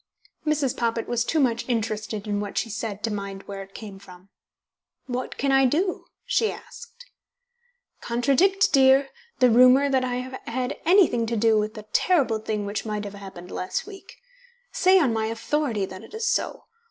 Mrs. 0.47 0.75
Poppit 0.75 1.07
was 1.07 1.23
too 1.23 1.39
much 1.39 1.69
interested 1.69 2.25
in 2.25 2.39
what 2.39 2.57
she 2.57 2.71
said 2.71 3.03
to 3.03 3.11
mind 3.13 3.43
where 3.43 3.61
it 3.61 3.75
came 3.75 3.99
from. 3.99 4.29
"What 5.05 5.37
can 5.37 5.51
I 5.51 5.67
do?" 5.67 6.05
she 6.25 6.51
asked. 6.51 7.05
"Contradict, 8.01 8.73
dear, 8.73 9.09
the 9.37 9.51
rumour 9.51 9.89
that 9.89 10.03
I 10.03 10.15
have 10.15 10.39
had 10.47 10.77
anything 10.87 11.27
to 11.27 11.37
do 11.37 11.55
with 11.59 11.75
the 11.75 11.85
terrible 11.93 12.39
thing 12.39 12.65
which 12.65 12.83
might 12.83 13.03
have 13.03 13.13
happened 13.13 13.51
last 13.51 13.85
week. 13.85 14.15
Say 14.71 14.97
on 14.97 15.13
my 15.13 15.27
authority 15.27 15.85
that 15.85 16.03
it 16.03 16.15
is 16.15 16.27
so. 16.27 16.63